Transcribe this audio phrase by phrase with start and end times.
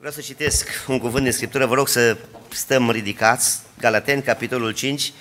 [0.00, 2.16] Vreau să citesc un cuvânt din Scriptură, vă rog să
[2.48, 5.12] stăm ridicați, Galateni, capitolul 5.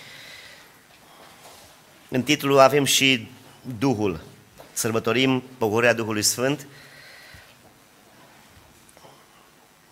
[2.09, 3.27] În titlu avem și
[3.79, 4.21] Duhul.
[4.73, 6.67] Sărbătorim pogorârea Duhului Sfânt.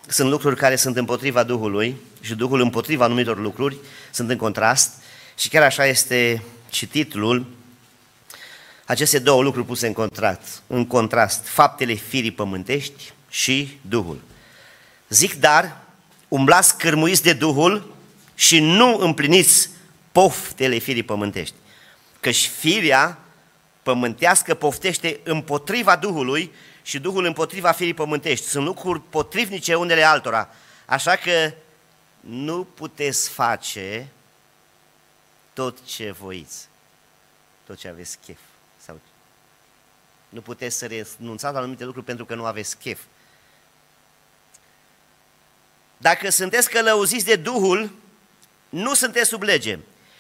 [0.07, 3.77] Sunt lucruri care sunt împotriva Duhului și Duhul împotriva anumitor lucruri,
[4.11, 4.93] sunt în contrast
[5.37, 7.45] și chiar așa este și titlul
[8.85, 14.21] aceste două lucruri puse în contrast, în contrast faptele firii pământești și Duhul.
[15.09, 15.77] Zic dar,
[16.27, 17.95] umblați cârmuiți de Duhul
[18.35, 19.69] și nu împliniți
[20.11, 21.55] poftele firii pământești.
[22.19, 23.19] Căci firea
[23.83, 26.51] pământească poftește împotriva Duhului
[26.81, 28.45] și Duhul împotriva firii pământești.
[28.45, 30.49] Sunt lucruri potrivnice unele altora.
[30.85, 31.53] Așa că
[32.19, 34.07] nu puteți face
[35.53, 36.67] tot ce voiți,
[37.65, 38.37] tot ce aveți chef.
[38.85, 38.99] Sau
[40.29, 42.99] nu puteți să renunțați la anumite lucruri pentru că nu aveți chef.
[45.97, 47.91] Dacă sunteți călăuziți de Duhul,
[48.69, 49.79] nu sunteți sub lege.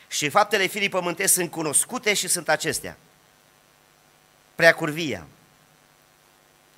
[0.09, 2.97] Și faptele firii pământești sunt cunoscute și sunt acestea.
[4.55, 5.27] Prea curvia,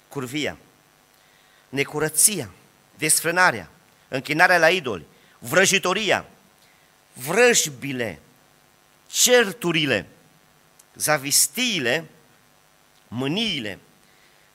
[0.07, 0.57] curvia,
[1.69, 2.49] necurăția,
[2.97, 3.69] desfrânarea,
[4.07, 5.05] închinarea la idoli,
[5.39, 6.25] vrăjitoria,
[7.13, 8.19] vrăjbile,
[9.11, 10.07] certurile,
[10.95, 12.05] zavistiile,
[13.07, 13.79] mâniile,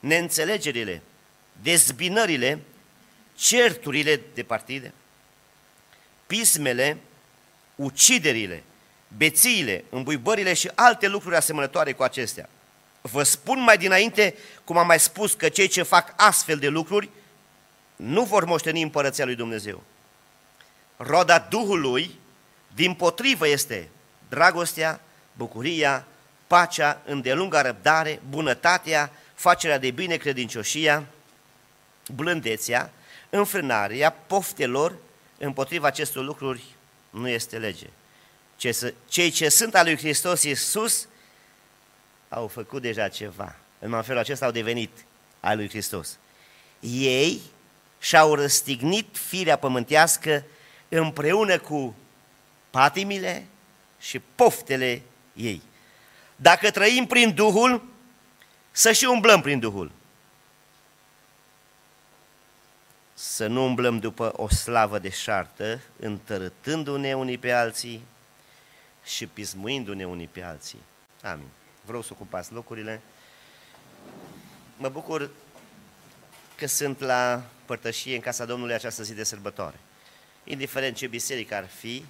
[0.00, 1.02] neînțelegerile,
[1.62, 2.58] dezbinările,
[3.36, 4.92] certurile de partide,
[6.27, 6.96] pismele,
[7.74, 8.62] uciderile,
[9.16, 12.48] bețiile, îmbuibările și alte lucruri asemănătoare cu acestea.
[13.00, 17.08] Vă spun mai dinainte, cum am mai spus, că cei ce fac astfel de lucruri
[17.96, 19.82] nu vor moșteni împărăția lui Dumnezeu.
[20.96, 22.18] Roda Duhului,
[22.74, 23.88] din potrivă, este
[24.28, 25.00] dragostea,
[25.32, 26.06] bucuria,
[26.46, 31.05] pacea, îndelunga răbdare, bunătatea, facerea de bine, credincioșia,
[32.14, 32.92] blândețea,
[33.38, 34.96] înfrânarea poftelor
[35.38, 36.64] împotriva acestor lucruri
[37.10, 37.86] nu este lege.
[39.08, 41.08] Cei ce sunt al lui Hristos Iisus
[42.28, 43.56] au făcut deja ceva.
[43.78, 44.90] În felul acesta au devenit
[45.40, 46.18] al lui Hristos.
[46.80, 47.40] Ei
[48.00, 50.45] și-au răstignit firea pământească
[50.89, 51.95] împreună cu
[52.70, 53.46] patimile
[54.01, 55.02] și poftele
[55.33, 55.62] ei.
[56.36, 57.84] Dacă trăim prin Duhul,
[58.70, 59.90] să și umblăm prin Duhul.
[63.14, 68.05] Să nu umblăm după o slavă de șartă, întărătându-ne unii pe alții
[69.05, 70.79] și pismuindu-ne unii pe alții.
[71.23, 71.48] Amin.
[71.85, 73.01] Vreau să ocupați locurile.
[74.77, 75.30] Mă bucur
[76.57, 79.79] că sunt la părtășie în casa Domnului această zi de sărbătoare.
[80.45, 82.05] Indiferent ce biserică ar fi,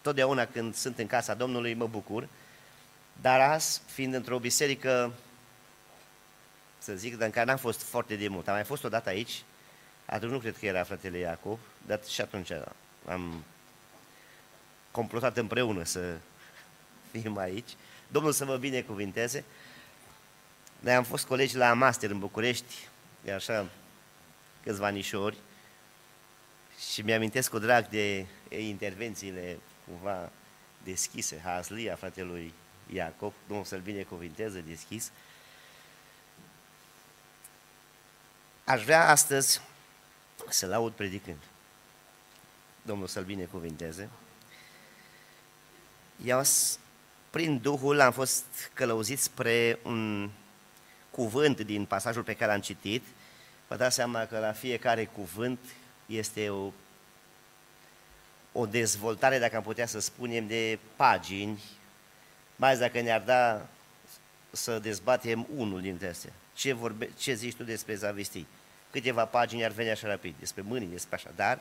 [0.00, 2.28] totdeauna când sunt în casa Domnului mă bucur,
[3.20, 5.12] dar azi, fiind într-o biserică,
[6.80, 9.42] să zic, dar în care n-am fost foarte de mult, am mai fost odată aici,
[10.06, 12.50] atunci nu cred că era fratele Iacob, dar și atunci
[13.06, 13.44] am
[14.90, 16.16] complotat împreună să
[17.10, 17.70] fim aici.
[18.08, 19.44] Domnul să vă binecuvinteze.
[20.80, 22.88] Noi am fost colegi la master în București,
[23.24, 23.66] de așa
[24.62, 25.36] câțiva anișori,
[26.92, 29.58] și mi-amintesc cu drag de intervențiile
[29.88, 30.30] cumva
[30.84, 32.52] deschise, Haslia, fratelui
[32.92, 35.10] Iacob, Domnul să-l binecuvinteze deschis.
[38.70, 39.60] Aș vrea astăzi
[40.48, 41.38] să laud predicând.
[42.82, 44.08] Domnul să-l binecuvinteze.
[46.24, 46.42] Eu,
[47.30, 50.30] prin Duhul, am fost călăuzit spre un
[51.10, 53.04] cuvânt din pasajul pe care l-am citit.
[53.68, 55.58] Vă dați seama că la fiecare cuvânt
[56.06, 56.72] este o,
[58.52, 61.62] o dezvoltare, dacă am putea să spunem, de pagini,
[62.56, 63.66] mai ales dacă ne-ar da
[64.50, 66.32] să dezbatem unul dintre astea.
[66.54, 68.46] Ce, vorbe, ce zici tu despre zavistii?
[68.90, 71.58] Câteva pagini ar veni așa rapid, despre mâini, despre așa, dar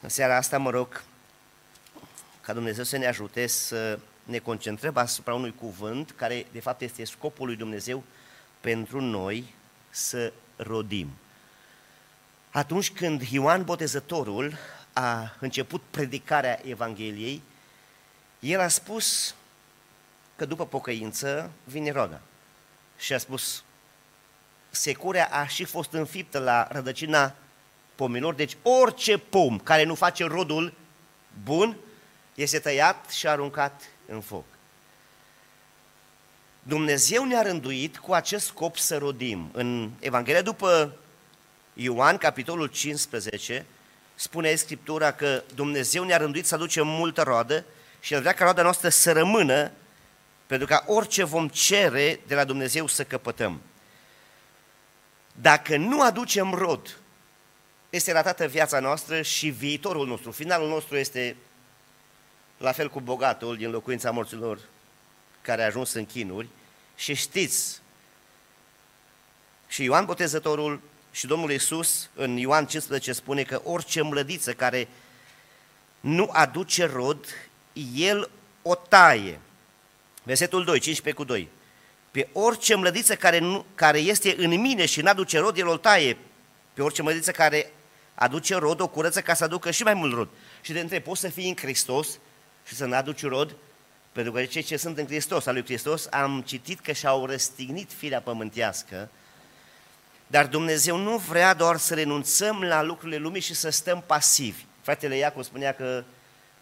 [0.00, 1.02] în seara asta mă rog
[2.40, 7.04] ca Dumnezeu să ne ajute să ne concentrăm asupra unui cuvânt care de fapt este
[7.04, 8.02] scopul lui Dumnezeu
[8.60, 9.54] pentru noi
[9.90, 11.10] să rodim.
[12.50, 14.56] Atunci când Ioan Botezătorul
[14.92, 17.42] a început predicarea Evangheliei,
[18.40, 19.34] el a spus
[20.36, 22.20] că după pocăință vine roda.
[22.98, 23.64] Și a spus,
[24.74, 27.34] securea a și fost înfiptă la rădăcina
[27.94, 30.72] pomilor, deci orice pom care nu face rodul
[31.44, 31.76] bun
[32.34, 34.44] este tăiat și aruncat în foc.
[36.62, 39.50] Dumnezeu ne-a rânduit cu acest scop să rodim.
[39.52, 40.96] În Evanghelia după
[41.72, 43.66] Ioan, capitolul 15,
[44.14, 47.64] spune Scriptura că Dumnezeu ne-a rânduit să aducem multă roadă
[48.00, 49.70] și El vrea ca roada noastră să rămână,
[50.46, 53.60] pentru ca orice vom cere de la Dumnezeu să căpătăm.
[55.32, 56.98] Dacă nu aducem rod,
[57.90, 60.30] este ratată viața noastră și viitorul nostru.
[60.30, 61.36] Finalul nostru este
[62.56, 64.60] la fel cu bogatul din locuința morților
[65.40, 66.48] care a ajuns în chinuri.
[66.96, 67.80] Și știți,
[69.68, 70.80] și Ioan Botezătorul
[71.12, 74.88] și Domnul Iisus în Ioan 15 spune că orice mlădiță care
[76.00, 77.26] nu aduce rod,
[77.94, 78.30] el
[78.62, 79.40] o taie.
[80.22, 81.48] Versetul 2, 15 cu 2.
[82.12, 85.76] Pe orice mlădiță care, nu, care este în mine și nu aduce rod, el o
[85.76, 86.16] taie.
[86.72, 87.72] Pe orice mlădiță care
[88.14, 90.28] aduce rod, o curăță ca să aducă și mai mult rod.
[90.60, 92.08] Și de întreb, poți să fii în Hristos
[92.66, 93.56] și să nu aduci rod?
[94.12, 97.92] Pentru că cei ce sunt în Hristos, al lui Hristos, am citit că și-au răstignit
[97.92, 99.08] firea pământească,
[100.26, 104.64] dar Dumnezeu nu vrea doar să renunțăm la lucrurile lumii și să stăm pasivi.
[104.80, 106.04] Fratele Iacov spunea că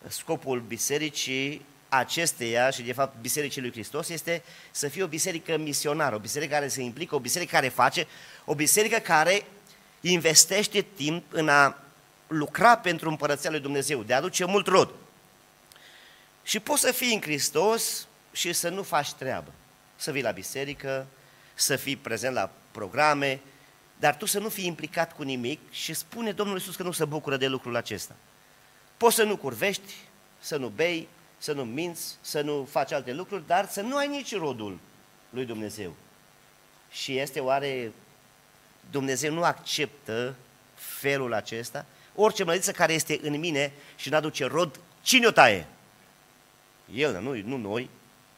[0.08, 6.14] scopul bisericii acesteia și de fapt Bisericii lui Hristos este să fie o biserică misionară,
[6.14, 8.06] o biserică care se implică, o biserică care face,
[8.44, 9.42] o biserică care
[10.00, 11.78] investește timp în a
[12.26, 14.90] lucra pentru împărăția lui Dumnezeu, de a aduce mult rod.
[16.42, 19.52] Și poți să fii în Hristos și să nu faci treabă.
[19.96, 21.06] Să vii la biserică,
[21.54, 23.40] să fii prezent la programe,
[23.98, 27.04] dar tu să nu fii implicat cu nimic și spune Domnul Iisus că nu se
[27.04, 28.14] bucură de lucrul acesta.
[28.96, 29.94] Poți să nu curvești,
[30.38, 31.08] să nu bei,
[31.42, 34.78] să nu minți, să nu faci alte lucruri, dar să nu ai nici rodul
[35.30, 35.94] lui Dumnezeu.
[36.90, 37.92] Și este oare
[38.90, 40.34] Dumnezeu nu acceptă
[40.74, 41.86] felul acesta?
[42.14, 45.66] Orice mlădiță care este în mine și nu aduce rod, cine o taie?
[46.94, 47.90] El, nu, nu noi.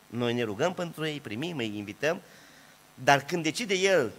[0.07, 2.21] Noi ne rugăm pentru ei, primim, îi invităm,
[2.95, 4.13] dar când decide El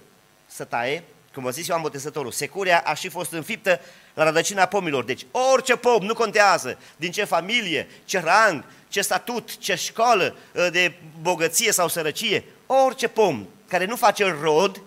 [0.45, 1.03] să taie,
[1.33, 3.79] cum a zis Ioan Botezătorul, securea a și fost înfiptă
[4.13, 5.03] la rădăcina pomilor.
[5.03, 10.69] Deci orice pom, nu contează din ce familie, ce rang, ce statut, ce școală ă,
[10.69, 14.81] de bogăție sau sărăcie, orice pom care nu face rod,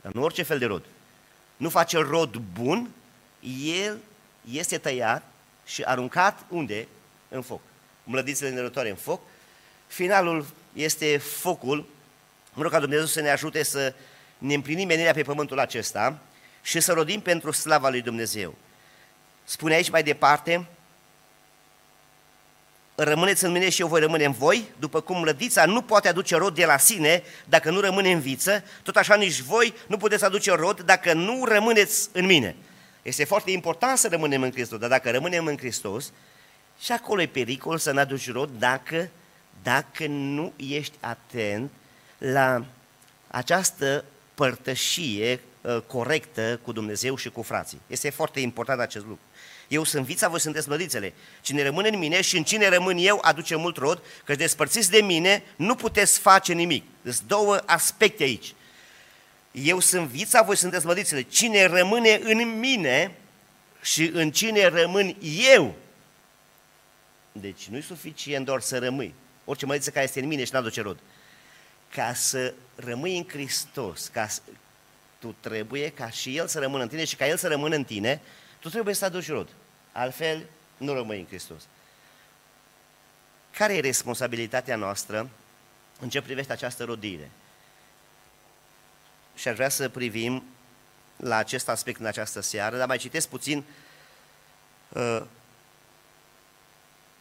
[0.00, 0.82] dar nu orice fel de rod,
[1.56, 2.90] nu face rod bun,
[3.64, 3.98] el
[4.50, 5.22] este tăiat
[5.66, 6.88] și aruncat unde?
[7.28, 7.60] În foc.
[8.04, 9.20] Mlădițele nerătoare în foc.
[9.86, 11.86] Finalul este focul.
[12.52, 13.94] Mă rog ca Dumnezeu să ne ajute să
[14.38, 16.18] ne împlinim menirea pe pământul acesta
[16.62, 18.54] și să rodim pentru slava lui Dumnezeu.
[19.44, 20.66] Spune aici mai departe,
[22.94, 26.36] rămâneți în mine și eu voi rămâne în voi, după cum lădița nu poate aduce
[26.36, 30.24] rod de la sine dacă nu rămâne în viță, tot așa nici voi nu puteți
[30.24, 32.56] aduce rod dacă nu rămâneți în mine.
[33.02, 36.12] Este foarte important să rămânem în Hristos, dar dacă rămânem în Hristos,
[36.80, 39.08] și acolo e pericol să nu aduci rod dacă,
[39.62, 41.70] dacă nu ești atent
[42.18, 42.64] la
[43.28, 44.04] această
[44.40, 47.80] părtășie uh, corectă cu Dumnezeu și cu frații.
[47.86, 49.24] Este foarte important acest lucru.
[49.68, 51.12] Eu sunt vița, voi sunteți mlădițele.
[51.40, 55.00] Cine rămâne în mine și în cine rămân eu aduce mult rod, că despărțiți de
[55.00, 56.84] mine nu puteți face nimic.
[57.02, 58.54] Sunt două aspecte aici.
[59.52, 61.22] Eu sunt vița, voi sunteți mlădițele.
[61.22, 63.14] Cine rămâne în mine
[63.82, 65.16] și în cine rămân
[65.54, 65.74] eu.
[67.32, 69.14] Deci nu e suficient doar să rămâi.
[69.44, 70.98] Orice mlădiță care este în mine și nu aduce rod
[71.94, 74.40] ca să rămâi în Hristos, ca să,
[75.18, 77.84] tu trebuie ca și El să rămână în tine și ca El să rămână în
[77.84, 78.20] tine,
[78.58, 79.48] tu trebuie să aduci rod.
[79.92, 80.46] Altfel,
[80.76, 81.62] nu rămâi în Hristos.
[83.50, 85.30] Care e responsabilitatea noastră
[86.00, 87.30] în ce privește această rodire?
[89.34, 90.42] Și aș vrea să privim
[91.16, 93.64] la acest aspect în această seară, dar mai citesc puțin
[94.88, 95.22] uh,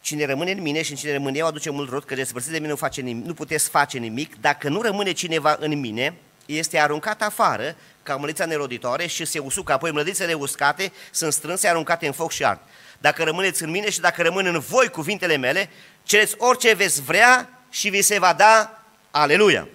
[0.01, 2.57] Cine rămâne în mine și în cine rămâne eu aduce mult rod, că despărțit de
[2.57, 4.41] mine nu, face nimic, nu puteți face nimic.
[4.41, 6.13] Dacă nu rămâne cineva în mine,
[6.45, 9.71] este aruncat afară ca mlădița neroditoare și se usucă.
[9.71, 12.59] Apoi mlădițele uscate sunt strânse, aruncate în foc și ard.
[12.97, 15.69] Dacă rămâneți în mine și dacă rămân în voi cuvintele mele,
[16.03, 18.83] cereți orice veți vrea și vi se va da.
[19.11, 19.67] Aleluia!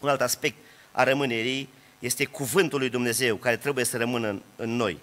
[0.00, 0.56] Un alt aspect
[0.92, 4.98] a rămânerii este cuvântul lui Dumnezeu care trebuie să rămână în, în noi.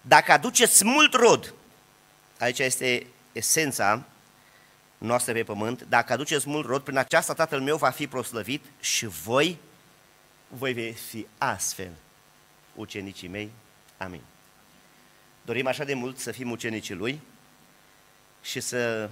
[0.00, 1.54] Dacă aduceți mult rod,
[2.38, 3.06] aici este
[3.38, 4.04] esența
[4.98, 9.06] noastră pe pământ, dacă aduceți mult rod, prin aceasta Tatăl meu va fi proslăvit și
[9.06, 9.58] voi,
[10.48, 11.90] voi veți fi astfel
[12.74, 13.50] ucenicii mei.
[13.96, 14.20] Amin.
[15.42, 17.20] Dorim așa de mult să fim ucenicii Lui
[18.42, 19.10] și să,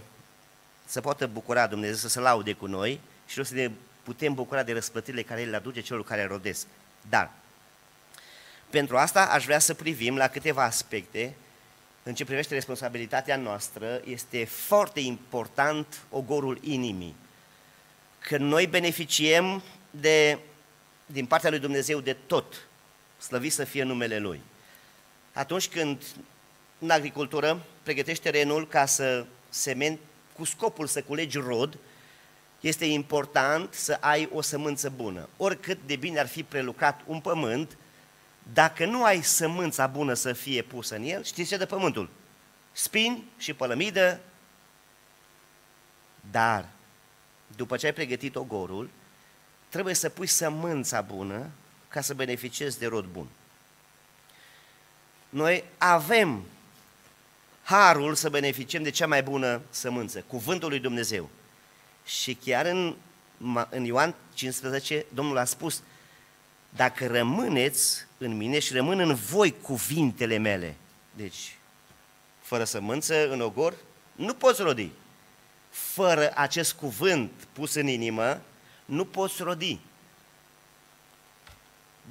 [0.84, 3.70] să poată bucura Dumnezeu, să se laude cu noi și să ne
[4.02, 6.66] putem bucura de răsplătirile care El le aduce celor care rodesc.
[7.08, 7.30] Dar,
[8.70, 11.34] pentru asta aș vrea să privim la câteva aspecte
[12.06, 17.14] în ce privește responsabilitatea noastră, este foarte important ogorul inimii.
[18.18, 20.38] Că noi beneficiem de,
[21.06, 22.68] din partea lui Dumnezeu de tot,
[23.18, 24.40] slăvit să fie numele Lui.
[25.32, 26.02] Atunci când
[26.78, 29.98] în agricultură pregătești terenul ca să semen
[30.32, 31.78] cu scopul să culegi rod,
[32.60, 35.28] este important să ai o sămânță bună.
[35.36, 37.76] Oricât de bine ar fi prelucrat un pământ,
[38.52, 42.08] dacă nu ai sămânța bună să fie pusă în el, știți ce de pământul?
[42.72, 44.20] Spini și pălămidă,
[46.30, 46.68] dar
[47.56, 48.90] după ce ai pregătit ogorul,
[49.68, 51.50] trebuie să pui sămânța bună
[51.88, 53.26] ca să beneficiezi de rod bun.
[55.28, 56.44] Noi avem
[57.62, 61.30] harul să beneficiem de cea mai bună sămânță, cuvântul lui Dumnezeu.
[62.04, 62.96] Și chiar în,
[63.70, 65.82] în Ioan 15, Domnul a spus,
[66.76, 70.76] dacă rămâneți în mine și rămân în voi cuvintele mele,
[71.10, 71.56] deci,
[72.40, 73.74] fără sămânță, în ogor,
[74.12, 74.90] nu poți rodi.
[75.70, 78.40] Fără acest cuvânt pus în inimă,
[78.84, 79.78] nu poți rodi.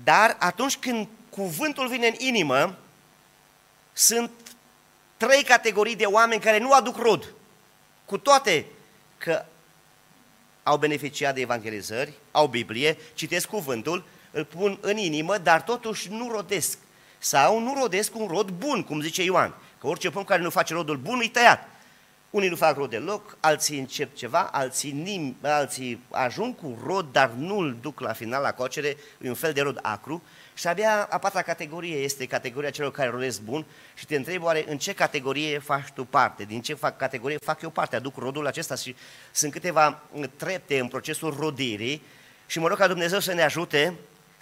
[0.04, 2.78] Dar atunci când cuvântul vine în inimă,
[3.94, 4.32] sunt
[5.18, 7.34] trei categorii de oameni care nu aduc rod.
[8.06, 8.66] Cu toate
[9.18, 9.46] că
[10.64, 14.06] au beneficiat de evangelizări, au Biblie, citesc cuvântul,
[14.36, 16.78] îl pun în inimă, dar totuși nu rodesc.
[17.18, 19.54] Sau nu rodesc un rod bun, cum zice Ioan.
[19.80, 21.68] Că orice pom care nu face rodul bun, e tăiat.
[22.30, 27.30] Unii nu fac rod deloc, alții încep ceva, alții, nim, alții ajung cu rod, dar
[27.30, 30.24] nu îl duc la final la cocere, e un fel de rod acru.
[30.54, 34.66] Și abia a patra categorie este categoria celor care rodesc bun și te întreb oare
[34.68, 38.48] în ce categorie faci tu parte, din ce fac categorie fac eu parte, aduc rodul
[38.48, 38.96] acesta și
[39.32, 40.02] sunt câteva
[40.36, 42.02] trepte în procesul rodirii
[42.46, 43.94] și mă rog ca Dumnezeu să ne ajute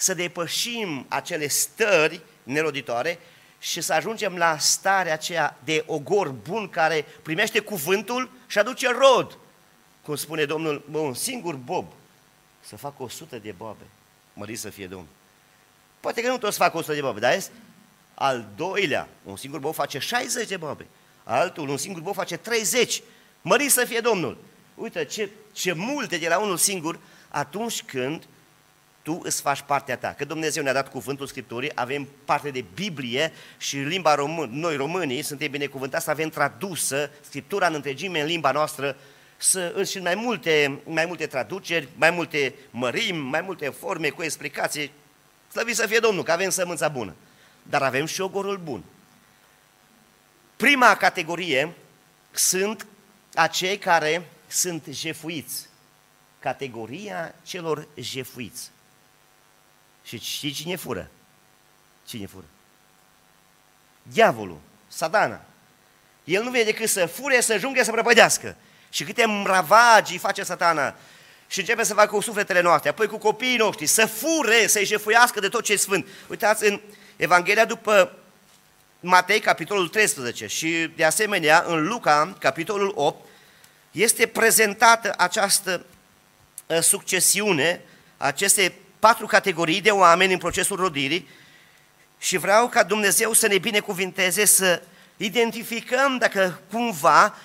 [0.03, 3.19] să depășim acele stări neroditoare
[3.60, 9.38] și să ajungem la starea aceea de ogor bun care primește cuvântul și aduce rod.
[10.01, 11.86] Cum spune Domnul, bă, un singur bob
[12.60, 13.83] să facă o sută de boabe.
[14.33, 15.07] Mări să fie Domnul.
[16.00, 17.51] Poate că nu toți fac 100 de bobe, dar este
[18.13, 20.88] al doilea, un singur bob face 60 de bobe.
[21.24, 23.01] Altul, un singur bob face 30.
[23.41, 24.38] Mări să fie Domnul.
[24.75, 28.24] Uite ce, ce multe de la unul singur atunci când
[29.03, 30.13] tu îți faci partea ta.
[30.17, 35.22] Că Dumnezeu ne-a dat cuvântul Scripturii, avem parte de Biblie și limba român, noi românii
[35.22, 38.95] suntem binecuvântați să avem tradusă Scriptura în întregime în limba noastră
[39.38, 44.91] să, și mai multe, mai multe traduceri, mai multe mărimi, mai multe forme cu explicații.
[45.51, 47.15] Slăvit să fie Domnul, că avem sămânța bună.
[47.63, 48.83] Dar avem și ogorul bun.
[50.55, 51.74] Prima categorie
[52.31, 52.88] sunt
[53.33, 55.67] acei care sunt jefuiți.
[56.39, 58.72] Categoria celor jefuiți.
[60.03, 61.10] Și știi cine fură?
[62.05, 62.45] Cine fură?
[64.03, 65.41] Diavolul, satana.
[66.24, 68.55] El nu vede decât să fure, să ajungă, să prăpădească.
[68.89, 70.95] Și câte mravagii face satana.
[71.48, 75.39] Și începe să facă cu sufletele noastre, apoi cu copiii noștri, să fure, să-i jefuiască
[75.39, 76.07] de tot ce e sfânt.
[76.27, 76.81] Uitați, în
[77.15, 78.17] Evanghelia după
[79.00, 83.25] Matei, capitolul 13 și de asemenea în Luca, capitolul 8,
[83.91, 85.86] este prezentată această
[86.69, 87.81] ă, succesiune,
[88.17, 91.27] aceste patru categorii de oameni în procesul rodirii
[92.19, 94.81] și vreau ca Dumnezeu să ne binecuvinteze să
[95.17, 97.36] identificăm dacă cumva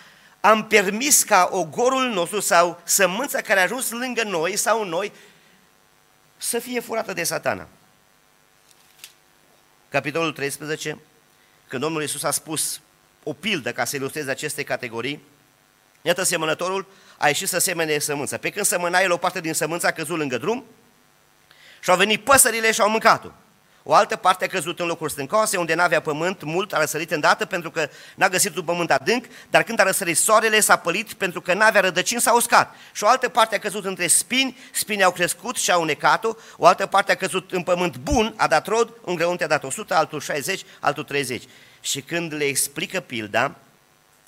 [0.40, 5.12] am permis ca ogorul nostru sau sămânța care a ajuns lângă noi sau noi
[6.36, 7.68] să fie furată de satana.
[9.88, 10.98] Capitolul 13,
[11.68, 12.80] când Domnul Iisus a spus
[13.22, 15.22] o pildă ca să ilustreze aceste categorii,
[16.02, 16.86] iată semănătorul
[17.16, 18.36] a ieșit să semene sămânța.
[18.36, 20.64] Pe când sămâna el o parte din sămânța a căzut lângă drum,
[21.80, 23.28] și au venit păsările și au mâncat-o.
[23.90, 27.44] O altă parte a căzut în locuri stâncoase, unde n-avea pământ mult, a răsărit îndată
[27.44, 31.40] pentru că n-a găsit un pământ adânc, dar când a răsărit soarele s-a pălit pentru
[31.40, 32.74] că n-avea rădăcini, s-a uscat.
[32.92, 36.66] Și o altă parte a căzut între spini, spini au crescut și au unecat-o, o
[36.66, 39.94] altă parte a căzut în pământ bun, a dat rod, un grăunte a dat 100,
[39.94, 41.42] altul 60, altul 30.
[41.80, 43.54] Și când le explică pilda,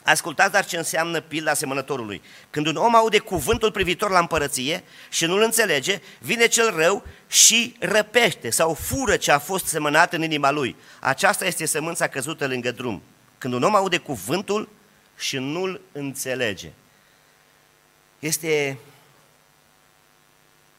[0.05, 2.23] Ascultați dar ce înseamnă pilda asemănătorului.
[2.51, 7.77] Când un om aude cuvântul privitor la împărăție și nu-l înțelege, vine cel rău și
[7.79, 10.77] răpește sau fură ce a fost semănat în inima lui.
[11.01, 13.03] Aceasta este sămânța căzută lângă drum.
[13.39, 14.69] Când un om aude cuvântul
[15.17, 16.73] și nu-l înțelege.
[18.19, 18.79] Este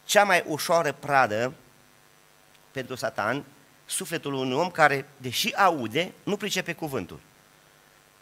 [0.05, 1.53] cea mai ușoară pradă
[2.71, 3.43] pentru Satan,
[3.85, 7.19] sufletul unui om care, deși aude, nu pricepe cuvântul.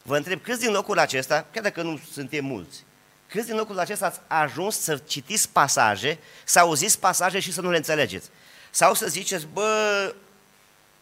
[0.10, 2.84] Vă întreb, câți din locul acesta, chiar dacă nu suntem mulți,
[3.28, 7.70] câți din locul acesta ați ajuns să citiți pasaje, să auziți pasaje și să nu
[7.70, 8.30] le înțelegeți?
[8.70, 10.14] Sau să ziceți, bă,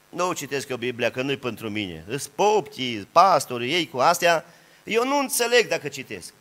[0.09, 2.03] nu citesc eu Biblia, că nu-i pentru mine.
[2.07, 4.45] Îs poptii, pastorii, ei cu astea,
[4.83, 6.33] eu nu înțeleg dacă citesc.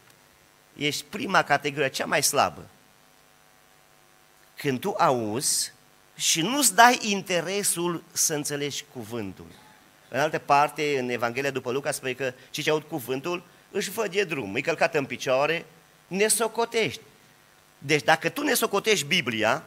[0.76, 2.66] Ești prima categorie, cea mai slabă.
[4.56, 5.73] Când tu auzi
[6.16, 9.46] și nu-ți dai interesul să înțelegi cuvântul.
[10.08, 14.10] În altă parte, în Evanghelia după Luca, spune că cei ce aud cuvântul își văd
[14.12, 15.66] de drum, îi călcat în picioare,
[16.06, 17.00] ne socotești.
[17.78, 19.62] Deci dacă tu ne socotești Biblia,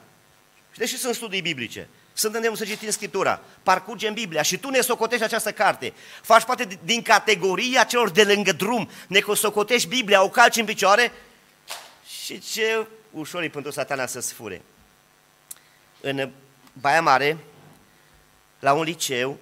[0.72, 5.24] și deși sunt studii biblice, suntem să citim Scriptura, parcurgem Biblia și tu ne socotești
[5.24, 10.55] această carte, faci parte din categoria celor de lângă drum, ne socotești Biblia, o calci
[10.55, 11.12] în picioare
[12.24, 14.62] și ce ușor e pentru satana să-ți fure.
[16.01, 16.29] În
[16.74, 17.38] Baia Mare,
[18.60, 19.38] la un liceu,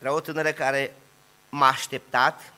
[0.00, 0.94] era o tânără care
[1.48, 2.52] m-a așteptat,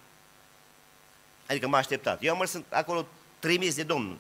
[1.47, 2.23] adică m-a așteptat.
[2.23, 3.07] Eu am mers acolo
[3.39, 4.19] trimis de Domnul.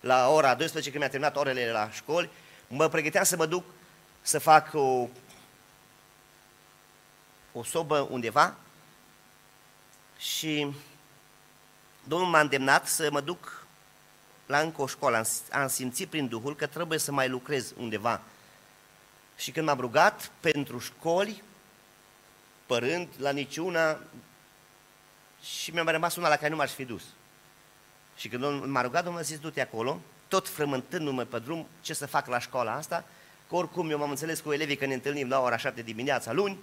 [0.00, 2.30] La ora 12, când mi-a terminat orele la școli,
[2.68, 3.64] mă pregăteam să mă duc
[4.22, 5.08] să fac o,
[7.52, 8.54] o sobă undeva
[10.18, 10.74] și
[12.04, 13.66] Domnul m-a îndemnat să mă duc
[14.46, 15.16] la încă o școală.
[15.16, 15.26] Am,
[15.60, 18.20] am simțit prin Duhul că trebuie să mai lucrez undeva.
[19.36, 21.42] Și când m-am rugat pentru școli,
[22.70, 23.98] părând la niciuna,
[25.42, 27.02] și mi-a mai rămas una la care nu m-aș fi dus.
[28.16, 32.06] Și când m-a rugat, Domnul a zis, du-te acolo, tot frământându-mă pe drum ce să
[32.06, 33.04] fac la școala asta,
[33.48, 36.58] că oricum eu m-am înțeles cu elevii că ne întâlnim la ora 7 dimineața luni,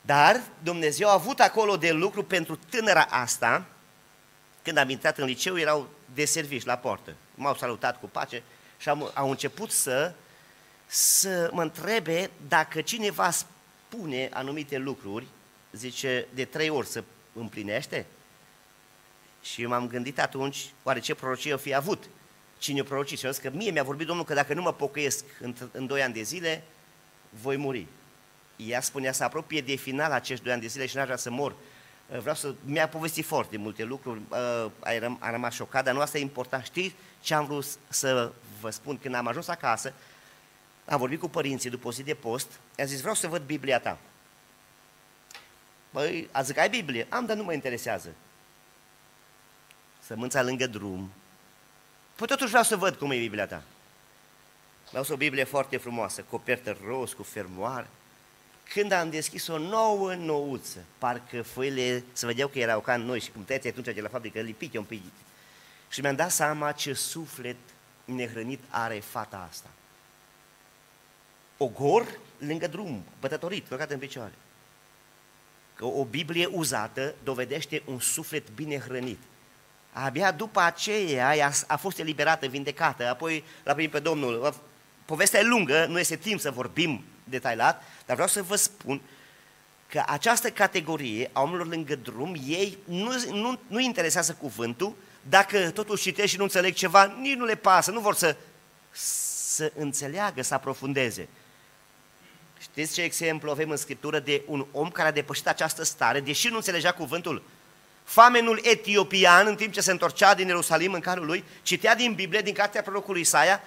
[0.00, 3.64] dar Dumnezeu a avut acolo de lucru pentru tânăra asta,
[4.62, 7.14] când am intrat în liceu, erau de servici la portă.
[7.34, 8.42] M-au salutat cu pace
[8.78, 10.12] și am, au început să,
[10.86, 13.30] să mă întrebe dacă cineva
[13.88, 15.26] spune anumite lucruri,
[15.72, 18.06] zice, de trei ori să împlinește?
[19.42, 22.04] Și m-am gândit atunci, oare ce prorocie o fi avut?
[22.58, 23.18] Cine o proroci?
[23.18, 25.86] Și am zis că mie mi-a vorbit Domnul că dacă nu mă pocăiesc în, în
[25.86, 26.62] doi ani de zile,
[27.30, 27.86] voi muri.
[28.56, 31.30] Ea spunea să apropie de final acești doi ani de zile și n-aș vrea să
[31.30, 31.54] mor.
[32.20, 32.54] Vreau să...
[32.64, 34.20] Mi-a povestit foarte multe lucruri,
[35.18, 36.64] a rămas șocat, dar nu asta e important.
[36.64, 38.98] Știți ce am vrut să vă spun?
[38.98, 39.92] Când am ajuns acasă,
[40.88, 43.80] am vorbit cu părinții după o zi de post, i-am zis, vreau să văd Biblia
[43.80, 43.98] ta.
[45.90, 47.06] Păi, a zis că ai Biblie?
[47.08, 48.08] Am, dar nu mă interesează.
[50.06, 51.10] Sămânța lângă drum.
[52.14, 53.62] Păi totuși vreau să văd cum e Biblia ta.
[54.88, 57.86] Vreau să o Biblie foarte frumoasă, copertă roz, cu fermoar.
[58.72, 63.30] Când am deschis o nouă nouță, parcă foile să vedeau că erau ca noi și
[63.30, 65.02] cum tăiați atunci de la fabrică, lipite un pic.
[65.88, 67.56] Și mi-am dat seama ce suflet
[68.04, 69.68] nehrănit are fata asta.
[71.58, 74.32] Ogor lângă drum, bătătorit, călcat în picioare.
[75.74, 79.18] Că o Biblie uzată dovedește un suflet bine hrănit.
[79.92, 84.54] Abia după aceea ea a fost eliberată, vindecată, apoi l-a primit pe Domnul.
[85.04, 89.00] Povestea e lungă, nu este timp să vorbim detaliat, dar vreau să vă spun
[89.88, 94.94] că această categorie a oamenilor lângă drum, ei nu, nu, nu interesează cuvântul,
[95.28, 98.36] dacă totuși citești și nu înțeleg ceva, nici nu le pasă, nu vor să,
[98.90, 101.28] să înțeleagă, să aprofundeze.
[102.70, 106.48] Știți ce exemplu avem în Scriptură de un om care a depășit această stare, deși
[106.48, 107.42] nu înțelegea cuvântul?
[108.04, 112.40] Famenul etiopian, în timp ce se întorcea din Ierusalim în carul lui, citea din Biblie,
[112.40, 113.62] din cartea prorocului Isaia,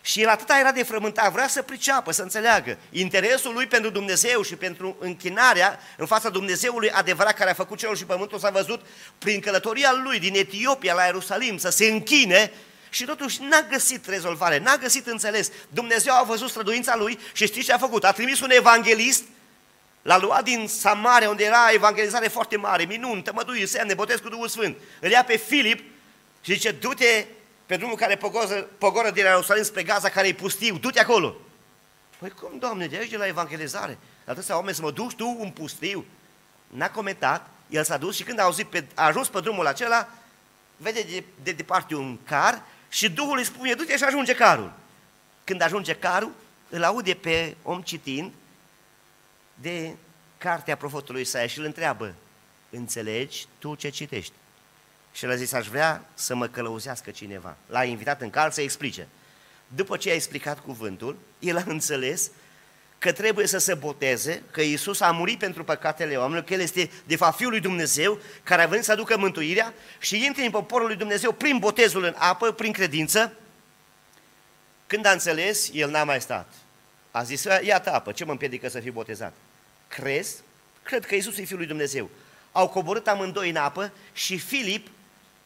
[0.00, 4.42] și el atâta era de frământat, vrea să priceapă, să înțeleagă interesul lui pentru Dumnezeu
[4.42, 8.80] și pentru închinarea în fața Dumnezeului adevărat care a făcut cerul și pământul s-a văzut
[9.18, 12.52] prin călătoria lui din Etiopia la Ierusalim să se închine
[12.94, 15.50] și totuși n-a găsit rezolvare, n-a găsit înțeles.
[15.68, 18.04] Dumnezeu a văzut străduința lui și știți ce a făcut?
[18.04, 19.24] A trimis un evanghelist,
[20.02, 24.48] l-a luat din Samaria, unde era evangelizare foarte mare, minuni, tămădui, semne, botez cu Duhul
[24.48, 24.76] Sfânt.
[25.00, 25.78] Îl ia pe Filip
[26.40, 27.26] și zice, du-te
[27.66, 31.36] pe drumul care pogoră, pogoră din Ierusalim spre Gaza, care e pustiu, du-te acolo.
[32.18, 33.98] Păi cum, Doamne, de aici de la evangelizare?
[34.24, 36.04] Atâția oameni să mă duci tu în pustiu?
[36.66, 40.08] N-a comentat, el s-a dus și când a, auzit pe, a ajuns pe drumul acela,
[40.76, 42.62] vede de, de departe un car
[42.94, 44.72] și Duhul îi spune, du-te și ajunge carul.
[45.44, 46.32] Când ajunge carul,
[46.68, 48.32] îl aude pe om citind
[49.54, 49.94] de
[50.38, 52.14] cartea profetului Isaia și îl întreabă,
[52.70, 54.32] înțelegi tu ce citești?
[55.12, 57.56] Și el a zis, aș vrea să mă călăuzească cineva.
[57.66, 59.08] L-a invitat în cal să explice.
[59.68, 62.30] După ce a explicat cuvântul, el a înțeles
[62.98, 66.90] că trebuie să se boteze, că Iisus a murit pentru păcatele oamenilor, că El este
[67.06, 70.86] de fapt Fiul lui Dumnezeu, care a venit să aducă mântuirea și intre în poporul
[70.86, 73.32] lui Dumnezeu prin botezul în apă, prin credință.
[74.86, 76.52] Când a înțeles, el n-a mai stat.
[77.10, 79.32] A zis, iată apă, ce mă împiedică să fiu botezat?
[79.88, 80.34] Crezi?
[80.82, 82.10] Cred că Iisus e Fiul lui Dumnezeu.
[82.52, 84.88] Au coborât amândoi în apă și Filip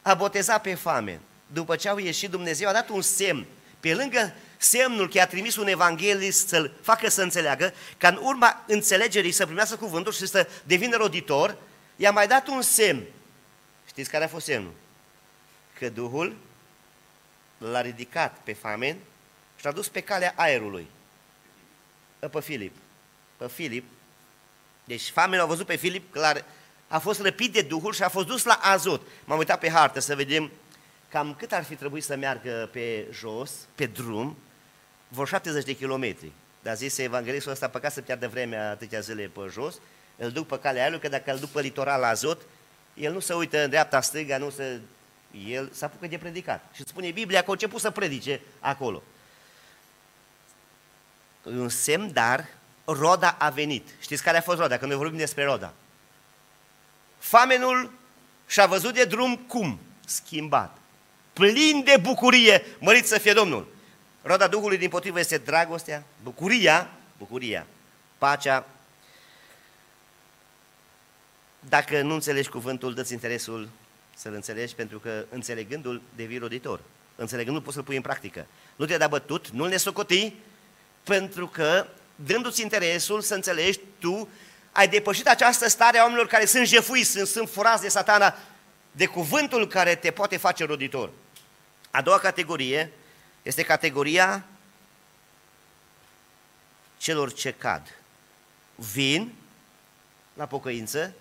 [0.02, 1.20] a botezat pe fame.
[1.46, 3.46] După ce au ieșit, Dumnezeu a dat un semn.
[3.80, 8.64] Pe lângă semnul că a trimis un evanghelist să-l facă să înțeleagă, ca în urma
[8.66, 11.56] înțelegerii să primească cuvântul și să devină roditor,
[11.96, 13.02] i-a mai dat un semn.
[13.86, 14.72] Știți care a fost semnul?
[15.78, 16.36] Că Duhul
[17.58, 18.96] l-a ridicat pe famen
[19.56, 20.86] și l-a dus pe calea aerului.
[22.18, 22.76] Pe Filip.
[23.36, 23.84] Pe Filip.
[24.84, 26.42] Deci famenul a văzut pe Filip că
[26.88, 29.02] a fost răpit de Duhul și a fost dus la Azot.
[29.24, 30.50] M-am uitat pe hartă să vedem
[31.08, 34.36] cam cât ar fi trebuit să meargă pe jos, pe drum,
[35.08, 36.32] vor 70 de kilometri.
[36.62, 39.74] Dar zise evanghelistul ăsta, păcat să piardă vremea atâtea zile pe jos,
[40.16, 42.40] îl duc pe calea aia, că dacă îl duc pe litoral la Azot,
[42.94, 44.80] el nu se uită în dreapta, stânga, nu se...
[45.48, 46.64] El s-a apucă de predicat.
[46.74, 49.02] Și spune Biblia că a început să predice acolo.
[51.42, 52.48] Un semn, dar
[52.84, 53.88] roda a venit.
[54.00, 54.78] Știți care a fost roda?
[54.78, 55.72] Că noi vorbim despre roda.
[57.18, 57.92] Famenul
[58.46, 59.80] și-a văzut de drum cum?
[60.06, 60.76] Schimbat.
[61.32, 63.77] Plin de bucurie, mărit să fie Domnul.
[64.22, 67.66] Roda Duhului din potrivă este dragostea, bucuria, bucuria,
[68.18, 68.66] pacea.
[71.68, 73.68] Dacă nu înțelegi cuvântul, dă interesul
[74.16, 76.80] să-l înțelegi, pentru că înțelegându-l devii roditor.
[77.16, 78.46] Înțelegându-l poți să-l pui în practică.
[78.76, 80.32] Nu te-a dat bătut, nu-l nesocoti,
[81.04, 84.28] pentru că dându-ți interesul să înțelegi, tu
[84.72, 88.34] ai depășit această stare a oamenilor care sunt jefuiți, sunt, sunt furați de satana,
[88.92, 91.10] de cuvântul care te poate face roditor.
[91.90, 92.92] A doua categorie
[93.48, 94.44] este categoria
[96.98, 97.94] celor ce cad.
[98.74, 99.32] Vin
[100.34, 101.14] la pocăință,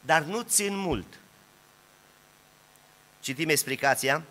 [0.00, 1.06] dar nu țin mult.
[3.20, 4.22] Citim explicația.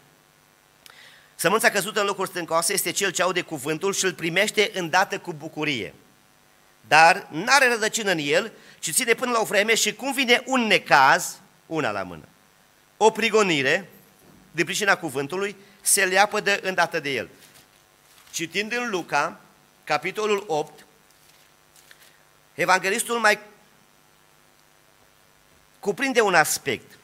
[1.36, 5.34] Sămânța căzută în locuri stâncoase este cel ce aude cuvântul și îl primește îndată cu
[5.34, 5.94] bucurie.
[6.88, 10.62] Dar n-are rădăcină în el, ci ține până la o vreme și cum vine un
[10.62, 12.28] necaz, una la mână,
[12.98, 13.90] o prigonire,
[14.52, 15.56] de pricina cuvântului,
[15.90, 17.30] se leapă de îndată de el.
[18.32, 19.40] Citind în Luca,
[19.84, 20.86] capitolul 8,
[22.54, 23.40] evanghelistul mai
[25.80, 26.98] cuprinde un aspect.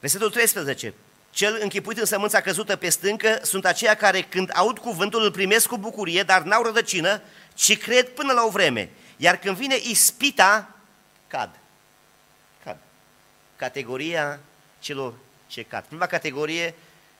[0.00, 0.94] Versetul 13.
[1.30, 5.66] Cel închipuit în sămânța căzută pe stâncă sunt aceia care când aud cuvântul îl primesc
[5.66, 7.22] cu bucurie, dar n-au rădăcină,
[7.54, 8.90] ci cred până la o vreme.
[9.16, 10.76] Iar când vine ispita,
[11.26, 11.58] cad.
[12.64, 12.78] Cad.
[13.56, 14.40] Categoria
[14.78, 15.14] celor
[15.46, 15.84] ce cad.
[15.84, 16.74] Prima categorie,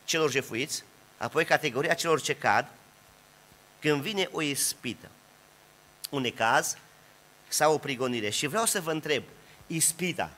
[0.05, 0.83] celor jefuiți,
[1.17, 2.67] apoi categoria celor ce cad,
[3.79, 5.09] când vine o ispită,
[6.09, 6.77] un necaz
[7.47, 8.29] sau o prigonire.
[8.29, 9.23] Și vreau să vă întreb,
[9.67, 10.31] ispita,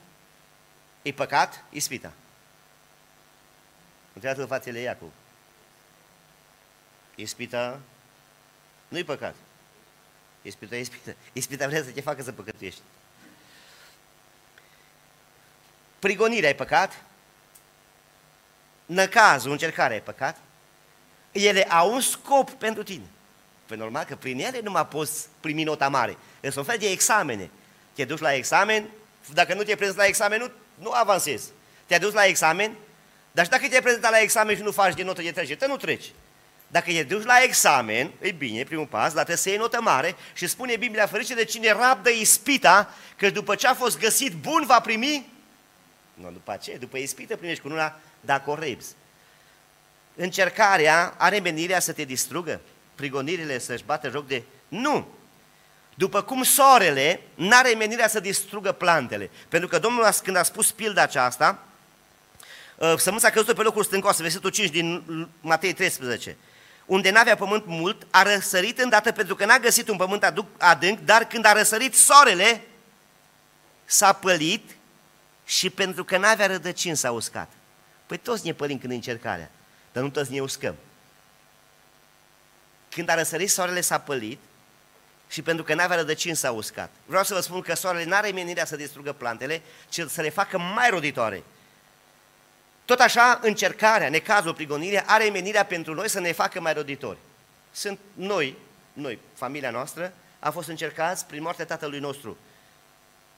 [1.01, 1.63] e păcat?
[1.69, 2.11] Ispita.
[4.13, 5.11] Întrebați-l fațele Iacov.
[7.15, 7.79] Ispita
[8.87, 9.35] nu-i păcat.
[10.41, 11.13] Ispita, ispita.
[11.33, 12.81] Ispita vrea să te facă să păcătuiești.
[15.99, 17.03] Prigonirea e păcat?
[18.89, 20.37] Năcazul, încercarea e păcat,
[21.31, 23.03] ele au un scop pentru tine.
[23.65, 26.17] Păi normal că prin ele nu mai poți primi nota mare.
[26.41, 27.49] Sunt un fel de examene.
[27.93, 28.89] Te duci la examen,
[29.33, 31.49] dacă nu te prezinți la examen, nu, nu avansezi.
[31.85, 32.75] Te-ai dus la examen,
[33.31, 35.77] dar și dacă te-ai prezentat la examen și nu faci din notă de trecere, nu
[35.77, 36.11] treci.
[36.67, 40.15] Dacă te duci la examen, e bine, primul pas, dar trebuie să iei notă mare
[40.33, 44.63] și spune Biblia ferice de cine rabdă ispita, că după ce a fost găsit bun
[44.65, 45.25] va primi,
[46.13, 46.77] nu, după ce?
[46.79, 48.95] După ispită primești cu una dacă o repzi.
[50.15, 52.61] Încercarea are menirea să te distrugă?
[52.95, 54.43] Prigonirile să-și bată joc de...
[54.67, 55.07] Nu!
[55.95, 59.29] După cum soarele n-are menirea să distrugă plantele.
[59.47, 61.63] Pentru că Domnul, când a spus pilda aceasta,
[62.79, 65.03] ă, sămânța căzută pe locul stâncoasă, versetul 5 din
[65.41, 66.37] Matei 13,
[66.85, 71.23] unde n-avea pământ mult, a răsărit îndată pentru că n-a găsit un pământ adânc, dar
[71.23, 72.61] când a răsărit soarele,
[73.85, 74.75] s-a pălit
[75.45, 77.51] și pentru că n-avea rădăcini s-a uscat.
[78.09, 79.51] Păi toți ne pălim când încercarea,
[79.91, 80.75] dar nu toți ne uscăm.
[82.89, 84.39] Când a răsărit, soarele s-a pălit
[85.27, 86.89] și pentru că n-avea rădăcini s-a uscat.
[87.05, 90.29] Vreau să vă spun că soarele nu are menirea să distrugă plantele, ci să le
[90.29, 91.43] facă mai roditoare.
[92.85, 97.17] Tot așa, încercarea, necazul, prigonirea, are menirea pentru noi să ne facă mai roditori.
[97.71, 98.55] Sunt noi,
[98.93, 102.37] noi, familia noastră, a fost încercați prin moartea tatălui nostru.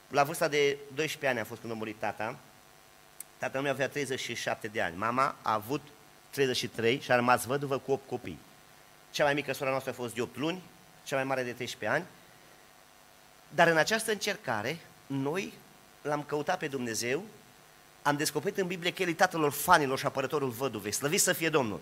[0.08, 2.36] La vârsta de 12 ani a fost când a murit tata,
[3.41, 5.82] Tatăl meu avea 37 de ani, mama a avut
[6.30, 8.39] 33 și a rămas văduvă cu 8 copii.
[9.12, 10.62] Cea mai mică sora noastră a fost de 8 luni,
[11.04, 12.06] cea mai mare de 13 ani.
[13.49, 15.54] Dar în această încercare, noi
[16.01, 17.23] l-am căutat pe Dumnezeu,
[18.01, 21.49] am descoperit în Biblie că El e tatăl orfanilor și apărătorul văduvei, slăvit să fie
[21.49, 21.80] Domnul.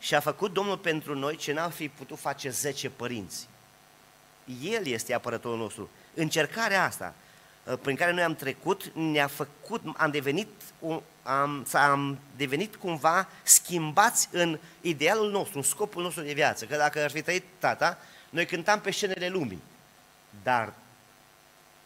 [0.00, 3.48] Și a făcut Domnul pentru noi ce n-am fi putut face 10 părinți.
[4.62, 5.90] El este apărătorul nostru.
[6.14, 7.31] Încercarea asta, Uh,
[7.82, 10.48] prin care noi am trecut ne-a făcut, am devenit,
[11.22, 16.64] am, am devenit cumva schimbați în idealul nostru, în scopul nostru de viață.
[16.64, 17.98] Că dacă ar fi trăit tata,
[18.30, 19.62] noi cântam pe scenele lumii.
[20.42, 20.72] Dar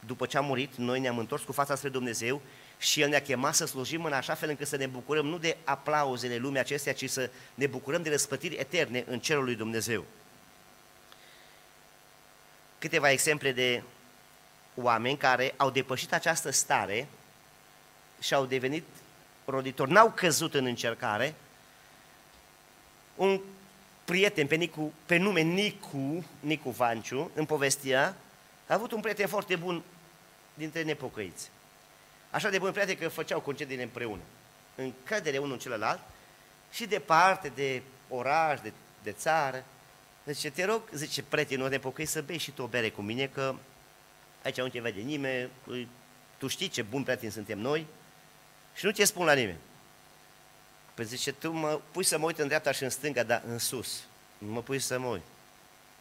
[0.06, 2.40] după ce a murit, noi ne-am întors cu fața spre Dumnezeu
[2.78, 5.56] și El ne-a chemat să slujim în așa fel încât să ne bucurăm nu de
[5.64, 10.04] aplauzele lumii acestea, ci să ne bucurăm de răspătiri eterne în cerul lui Dumnezeu.
[12.78, 13.82] Câteva exemple de
[14.76, 17.08] oameni care au depășit această stare
[18.20, 18.84] și au devenit
[19.44, 21.34] roditori, n-au căzut în încercare.
[23.14, 23.40] Un
[24.04, 28.16] prieten pe, Nicu, pe nume Nicu, Nicu Vanciu, în povestia,
[28.66, 29.82] a avut un prieten foarte bun
[30.54, 31.50] dintre nepocăiți.
[32.30, 34.22] Așa de bun prieten că făceau concediile împreună,
[34.74, 36.00] în cădere unul în celălalt
[36.72, 39.64] și departe de oraș, de, de țară.
[40.24, 43.54] Zice, te rog, zice, prietenul nepocăit să bei și tu o bere cu mine, că
[44.46, 45.50] aici nu te vede nimeni,
[46.38, 47.87] tu știi ce bun prieten suntem noi
[48.74, 49.59] și nu te spun la nimeni.
[50.94, 53.59] Păi zice, tu mă pui să mă uit în dreapta și în stânga, dar în
[53.59, 54.02] sus.
[54.38, 55.22] Nu mă pui să mă uit.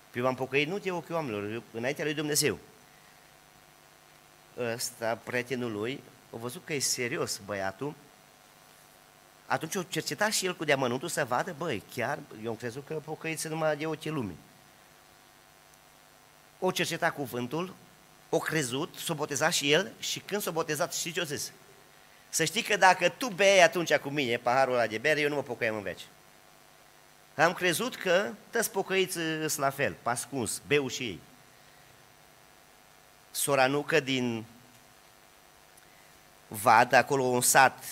[0.10, 2.58] Păi m-am pocăit nu de ochii oamenilor, înaintea lui Dumnezeu.
[4.58, 6.02] Ăsta, prietenul lui,
[6.34, 7.94] a văzut că e serios băiatul,
[9.46, 12.94] atunci o cerceta și el cu deamănuntul să vadă, băi, chiar, eu am crezut că
[12.94, 14.38] pocăiți numai de ochii lumii.
[16.60, 17.74] O cerceta cuvântul,
[18.30, 21.52] o crezut, s-o botezat și el și când s-o botezat, știți ce o zis?
[22.30, 25.36] Să știi că dacă tu bei atunci cu mine paharul ăla de bere, eu nu
[25.36, 26.02] mă pocăiem în veci.
[27.36, 31.20] Am crezut că toți pocăiți sunt la fel, pascuns, beu și ei.
[33.32, 34.46] Sora Nucă din
[36.48, 37.84] Vad, acolo un sat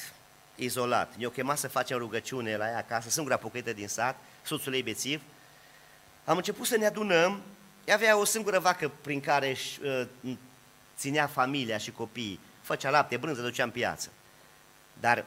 [0.55, 1.15] izolat.
[1.15, 5.21] Ne-au chemat să facem rugăciune la ea acasă, singura pocăită din sat, soțul ei bețiv.
[6.25, 7.41] Am început să ne adunăm,
[7.85, 10.35] ea avea o singură vacă prin care își uh,
[10.97, 14.09] ținea familia și copiii, făcea lapte, brânză, ducea în piață.
[14.99, 15.25] Dar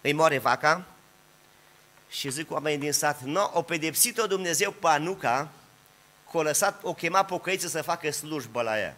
[0.00, 0.84] îi moare vaca
[2.08, 5.50] și zic oamenii din sat, no, o pedepsit-o Dumnezeu pe Anuca,
[6.30, 8.96] că o lăsat, o chema pocăiță să facă slujbă la ea.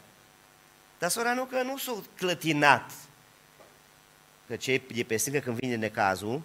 [0.99, 2.91] Dar sora Anuca nu s-a clătinat,
[4.47, 6.43] că cei de pe stângă când vine necazul,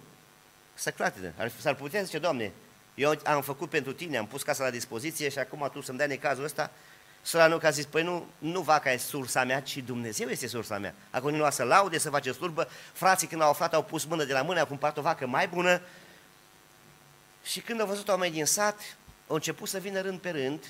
[0.74, 1.32] să clatină.
[1.60, 2.52] S-ar putea zice, Doamne,
[2.98, 6.06] eu am făcut pentru tine, am pus casa la dispoziție și acum tu să-mi dai
[6.06, 6.70] necazul ăsta,
[7.22, 10.78] Sora nu a zis, păi nu, nu vaca e sursa mea, ci Dumnezeu este sursa
[10.78, 10.94] mea.
[11.10, 12.68] A continuat să laude, să face slujbă.
[12.92, 15.48] Frații când au aflat au pus mână de la mână, au cumpărat o vacă mai
[15.48, 15.80] bună.
[17.44, 20.64] Și când au văzut oamenii din sat, au început să vină rând pe rând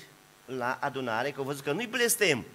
[0.45, 2.45] la adunare, că au văzut că nu-i blestem,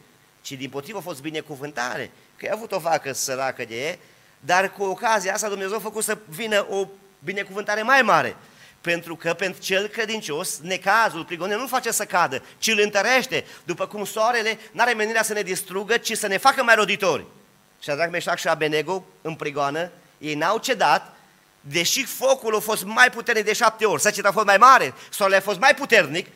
[0.40, 3.98] ci din potrivă a fost binecuvântare, că a avut o vacă săracă de ei,
[4.40, 6.87] dar cu ocazia asta Dumnezeu a făcut să vină o
[7.18, 8.37] binecuvântare mai mare.
[8.85, 13.87] Pentru că pentru cel credincios, necazul, prigonul nu face să cadă, ci îl întărește, după
[13.87, 17.25] cum soarele n-are menirea să ne distrugă, ci să ne facă mai roditori.
[17.81, 21.16] Și Adrac, Meșac și Abenego, în prigoană, ei n-au cedat,
[21.61, 25.38] deși focul a fost mai puternic de șapte ori, săceta a fost mai mare, soarele
[25.38, 26.27] a fost mai puternic,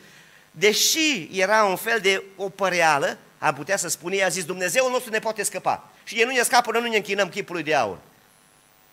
[0.51, 5.11] deși era un fel de o păreală, am putea să spune, i-a zis, Dumnezeul nostru
[5.11, 5.89] ne poate scăpa.
[6.03, 7.97] Și ei nu ne scapă, noi nu ne închinăm chipului de aur.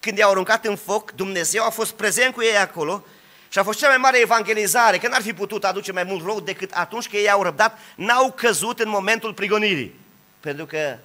[0.01, 3.05] Când i-au aruncat în foc, Dumnezeu a fost prezent cu ei acolo
[3.49, 6.41] și a fost cea mai mare evangelizare, că n-ar fi putut aduce mai mult rău
[6.41, 10.01] decât atunci că ei au răbdat, n-au căzut în momentul prigonirii.
[10.41, 10.99] Pentru că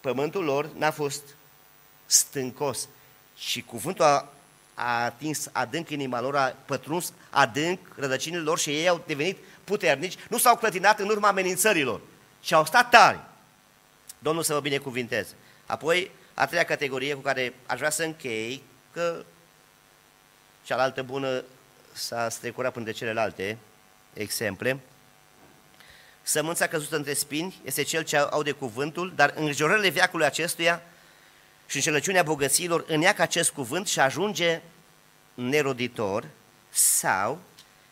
[0.00, 1.22] pământul lor n-a fost
[2.06, 2.88] stâncos.
[3.36, 4.28] Și cuvântul a,
[4.74, 10.18] a atins adânc inima lor, a pătruns adânc rădăcinile lor și ei au devenit puternici,
[10.28, 12.00] nu s-au clătinat în urma amenințărilor,
[12.42, 13.18] și au stat tari.
[14.18, 15.34] Domnul să vă binecuvinteze.
[15.66, 19.24] Apoi, a treia categorie cu care aș vrea să închei, că
[20.64, 21.44] cealaltă bună
[21.92, 23.58] s-a strecurat până de celelalte
[24.12, 24.80] exemple.
[26.22, 30.82] Sămânța căzută între spini este cel ce aude cuvântul, dar îngrijorările viacului acestuia
[31.66, 34.60] și înșelăciunea bogăților îneacă acest cuvânt și ajunge
[35.34, 36.28] neroditor
[36.70, 37.40] sau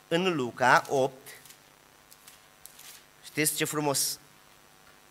[0.09, 1.13] în Luca 8,
[3.25, 4.19] știți ce frumos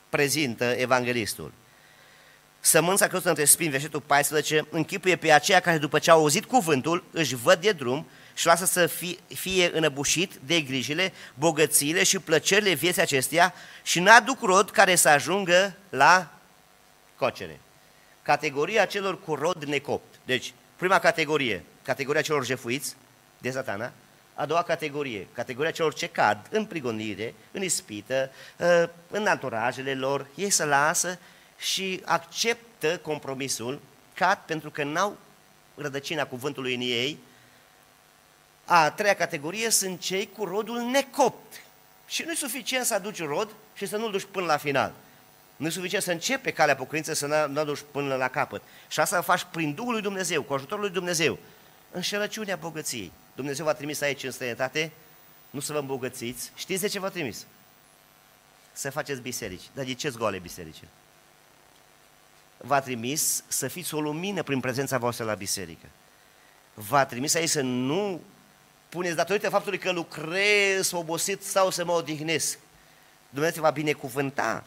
[0.09, 1.51] prezintă evanghelistul.
[2.59, 7.03] Sămânța căzută între spini, versetul 14, închipuie pe aceia care după ce au auzit cuvântul
[7.11, 8.07] își văd de drum
[8.39, 14.41] și lasă să fie, fie înăbușit de grijile, bogățiile și plăcerile vieții acesteia și n-aduc
[14.41, 16.31] rod care să ajungă la
[17.15, 17.59] cocere.
[18.21, 20.15] Categoria celor cu rod necopt.
[20.25, 22.95] Deci, prima categorie, categoria celor jefuiți
[23.37, 23.91] de satana,
[24.33, 30.27] a doua categorie, categoria celor ce cad în prigonire, în ispită, ă, în anturajele lor,
[30.35, 31.19] ei să lasă
[31.57, 33.79] și acceptă compromisul,
[34.13, 35.17] cad pentru că n-au
[35.75, 37.19] rădăcina cuvântului în ei,
[38.71, 41.61] a treia categorie sunt cei cu rodul necopt.
[42.07, 44.93] Și nu e suficient să aduci rod și să nu-l duci până la final.
[45.55, 48.61] Nu e suficient să începi pe calea pocăință să nu aduci până la capăt.
[48.87, 51.37] Și asta faci prin Duhul lui Dumnezeu, cu ajutorul lui Dumnezeu.
[51.91, 53.11] Înșelăciunea bogăției.
[53.35, 54.91] Dumnezeu v-a trimis aici în străinătate,
[55.49, 56.51] nu să vă îmbogățiți.
[56.55, 57.45] Știți de ce v-a trimis?
[58.73, 59.69] Să faceți biserici.
[59.73, 60.83] Dar de ce goale biserici?
[62.57, 65.85] V-a trimis să fiți o lumină prin prezența voastră la biserică.
[66.73, 68.21] V-a trimis aici să nu
[68.89, 72.57] puneți datorită faptului că lucrez obosit sau să mă odihnesc.
[73.29, 74.63] Dumnezeu va binecuvânta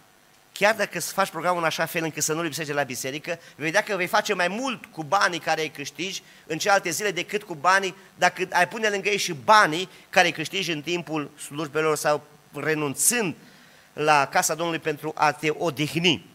[0.53, 3.65] chiar dacă să faci programul în așa fel încât să nu lipsește la biserică, vei
[3.67, 7.43] vedea că vei face mai mult cu banii care îi câștigi în celelalte zile decât
[7.43, 11.97] cu banii, dacă ai pune lângă ei și banii care îi câștigi în timpul slujbelor
[11.97, 12.23] sau
[12.55, 13.35] renunțând
[13.93, 16.27] la casa Domnului pentru a te odihni.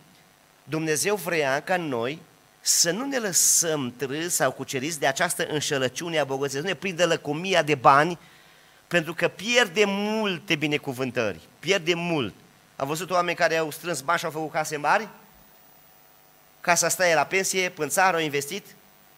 [0.64, 2.22] Dumnezeu vrea ca noi
[2.68, 6.80] să nu ne lăsăm trâs sau cuceriți de această înșelăciune a bogăției, să nu ne
[6.80, 8.20] prindă lăcomia de bani,
[8.88, 12.34] pentru că pierde multe binecuvântări, pierde mult.
[12.76, 15.08] Am văzut oameni care au strâns bani și au făcut case mari,
[16.62, 18.66] casa staie la pensie, în țară au investit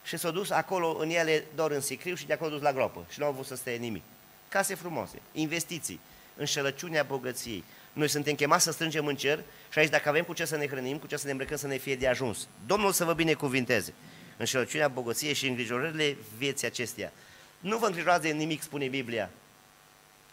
[0.04, 3.06] și s-au dus acolo în ele doar în sicriu și de acolo dus la groapă
[3.10, 4.04] și nu au avut să stea nimic.
[4.50, 6.00] Case frumoase, investiții,
[6.40, 7.64] înșelăciunea bogăției.
[7.94, 9.40] Noi suntem chemați să strângem în cer
[9.72, 11.68] și aici dacă avem cu ce să ne hrănim, cu ce să ne îmbrăcăm, să
[11.68, 12.48] ne fie de ajuns.
[12.66, 13.94] Domnul să vă binecuvinteze.
[14.38, 17.12] Înșelăciunea bogăției și îngrijorările vieții acesteia.
[17.60, 19.30] Nu vă îngrijorați de nimic, spune Biblia,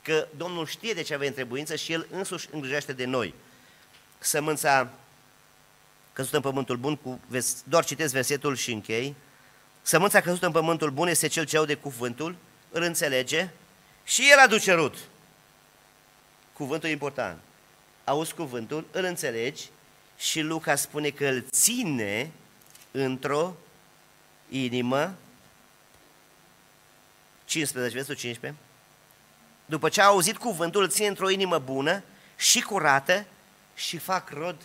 [0.03, 3.35] că Domnul știe de ce avem trebuință și El însuși îngrijește de noi.
[4.19, 4.91] Sămânța
[6.13, 7.21] căzută în pământul bun, cu,
[7.65, 9.15] doar citesc versetul și închei.
[9.83, 12.37] Sămânța căzută în pământul bun este cel ce aude cuvântul,
[12.71, 13.49] îl înțelege
[14.05, 14.97] și el aduce rut.
[16.57, 17.41] Cuvântul important.
[18.05, 19.69] Auzi cuvântul, îl înțelegi
[20.17, 22.31] și Luca spune că îl ține
[22.91, 23.55] într-o
[24.49, 25.15] inimă
[27.45, 28.63] 15, versetul 15.
[29.67, 32.03] După ce a auzit cuvântul, îl ține într-o inimă bună
[32.37, 33.27] și curată
[33.75, 34.57] și fac rod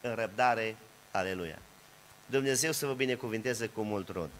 [0.00, 0.76] în răbdare.
[1.10, 1.58] Aleluia!
[2.26, 4.30] Dumnezeu să vă binecuvinteze cu mult rod.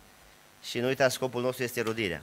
[0.63, 2.23] Și nu uitați, scopul nostru este rodirea.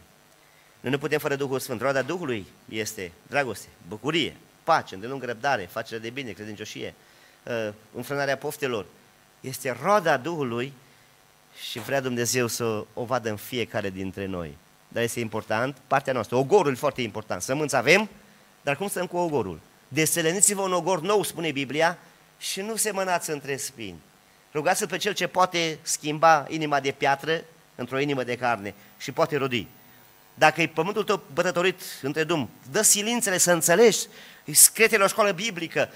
[0.84, 1.82] Noi nu putem fără Duhul Sfânt.
[1.82, 6.94] Roada Duhului este dragoste, bucurie, pace, îndelungă răbdare, facere de bine, credincioșie,
[7.44, 8.86] uh, înfrânarea poftelor.
[9.40, 10.74] Este roada Duhului
[11.70, 14.58] și vrea Dumnezeu să o vadă în fiecare dintre noi.
[14.88, 16.36] Dar este important partea noastră.
[16.36, 17.42] Ogorul e foarte important.
[17.42, 18.10] Sămânță avem,
[18.62, 19.60] dar cum stăm cu ogorul?
[19.88, 21.98] Deseleniți-vă un ogor nou, spune Biblia,
[22.38, 24.00] și nu semănați între spini.
[24.54, 27.44] Rugați-l pe cel ce poate schimba inima de piatră
[27.76, 29.68] într-o inimă de carne și poate rodi.
[30.34, 34.00] Dacă e pământul tău bătătorit între dum, dă silințele să înțelegi,
[34.52, 35.90] scrie la o școală biblică,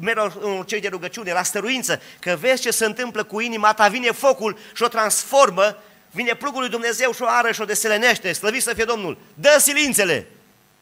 [0.00, 3.88] merg în cei de rugăciune, la stăruință, că vezi ce se întâmplă cu inima ta,
[3.88, 5.76] vine focul și o transformă,
[6.10, 9.56] vine plugul lui Dumnezeu și o ară și o deselenește, slăvit să fie Domnul, dă
[9.60, 10.26] silințele,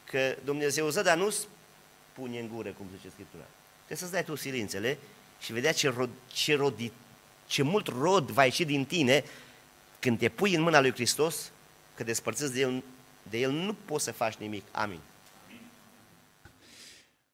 [0.05, 3.45] că Dumnezeu ză, dar nu spune în gură, cum zice Scriptura.
[3.77, 4.99] Trebuie să-ți dai tu silințele
[5.41, 6.93] și vedea ce, rod, ce, rodi,
[7.47, 9.25] ce mult rod va ieși din tine
[9.99, 11.51] când te pui în mâna lui Hristos,
[11.95, 12.83] că despărțiți de el,
[13.31, 14.65] de el nu poți să faci nimic.
[14.71, 15.01] Amin.